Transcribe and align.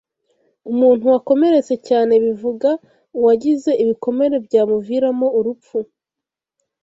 umuntu 0.71 1.03
wakomeretse 1.13 1.73
cyane 1.87 2.13
bivuga 2.25 2.69
uwagize 3.17 3.71
ibikomere 3.83 4.35
byamuviramo 4.45 5.27
urupfu 5.39 5.77